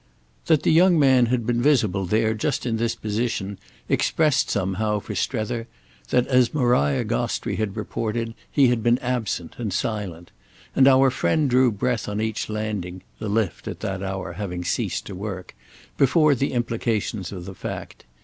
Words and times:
That 0.47 0.63
the 0.63 0.71
young 0.71 0.97
man 0.97 1.27
had 1.27 1.45
been 1.45 1.61
visible 1.61 2.07
there 2.07 2.33
just 2.33 2.65
in 2.65 2.77
this 2.77 2.95
position 2.95 3.59
expressed 3.87 4.49
somehow 4.49 4.97
for 4.99 5.13
Strether 5.13 5.67
that, 6.09 6.25
as 6.25 6.55
Maria 6.55 7.03
Gostrey 7.03 7.57
had 7.57 7.75
reported, 7.77 8.33
he 8.49 8.69
had 8.69 8.81
been 8.81 8.97
absent 8.97 9.57
and 9.59 9.71
silent; 9.71 10.31
and 10.75 10.87
our 10.87 11.11
friend 11.11 11.47
drew 11.47 11.71
breath 11.71 12.09
on 12.09 12.19
each 12.19 12.49
landing—the 12.49 13.29
lift, 13.29 13.67
at 13.67 13.81
that 13.81 14.01
hour, 14.01 14.33
having 14.33 14.63
ceased 14.63 15.05
to 15.05 15.13
work—before 15.13 16.33
the 16.33 16.53
implications 16.53 17.31
of 17.31 17.45
the 17.45 17.53
fact. 17.53 18.05